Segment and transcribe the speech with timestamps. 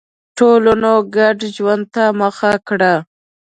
[0.37, 2.93] ټولنو ګډ ژوند ته مخه کړه.